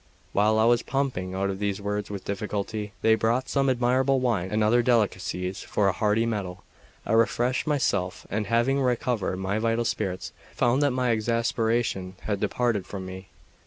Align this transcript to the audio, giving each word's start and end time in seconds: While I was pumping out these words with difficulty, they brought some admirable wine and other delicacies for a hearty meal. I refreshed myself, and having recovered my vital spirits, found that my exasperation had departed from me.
While 0.31 0.57
I 0.57 0.65
was 0.65 0.81
pumping 0.81 1.35
out 1.35 1.59
these 1.59 1.79
words 1.79 2.09
with 2.09 2.25
difficulty, 2.25 2.93
they 3.03 3.13
brought 3.13 3.47
some 3.47 3.69
admirable 3.69 4.19
wine 4.19 4.49
and 4.49 4.63
other 4.63 4.81
delicacies 4.81 5.61
for 5.61 5.87
a 5.87 5.91
hearty 5.91 6.25
meal. 6.25 6.63
I 7.05 7.11
refreshed 7.11 7.67
myself, 7.67 8.25
and 8.31 8.47
having 8.47 8.79
recovered 8.81 9.37
my 9.37 9.59
vital 9.59 9.85
spirits, 9.85 10.33
found 10.55 10.81
that 10.81 10.89
my 10.89 11.11
exasperation 11.11 12.15
had 12.21 12.39
departed 12.39 12.87
from 12.87 13.05
me. 13.05 13.27